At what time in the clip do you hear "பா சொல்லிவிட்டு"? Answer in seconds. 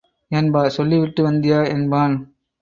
0.51-1.21